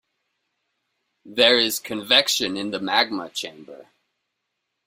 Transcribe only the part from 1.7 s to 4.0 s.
convection in the magma chamber.